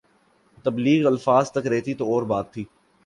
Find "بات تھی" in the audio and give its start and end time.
2.23-2.63